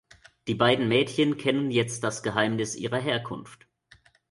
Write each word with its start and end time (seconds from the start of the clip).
Die 0.47 0.55
beiden 0.55 0.87
Mädchen 0.87 1.37
kennen 1.37 1.69
jetzt 1.69 2.03
das 2.03 2.23
Geheimnis 2.23 2.75
ihrer 2.75 2.97
Herkunft. 2.97 3.67